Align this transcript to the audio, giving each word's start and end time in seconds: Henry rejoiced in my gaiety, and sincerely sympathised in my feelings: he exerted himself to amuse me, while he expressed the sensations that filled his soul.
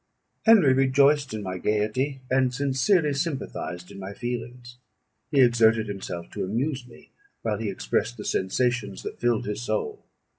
Henry 0.47 0.73
rejoiced 0.73 1.31
in 1.31 1.43
my 1.43 1.59
gaiety, 1.59 2.21
and 2.31 2.51
sincerely 2.55 3.13
sympathised 3.13 3.91
in 3.91 3.99
my 3.99 4.13
feelings: 4.15 4.79
he 5.29 5.41
exerted 5.41 5.87
himself 5.87 6.27
to 6.31 6.43
amuse 6.43 6.87
me, 6.87 7.11
while 7.43 7.59
he 7.59 7.69
expressed 7.69 8.17
the 8.17 8.25
sensations 8.25 9.03
that 9.03 9.19
filled 9.19 9.45
his 9.45 9.61
soul. 9.61 10.03